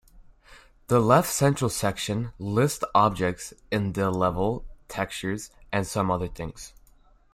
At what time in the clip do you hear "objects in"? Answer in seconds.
2.95-3.93